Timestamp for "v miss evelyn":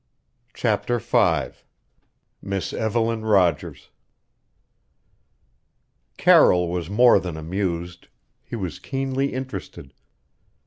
0.97-3.23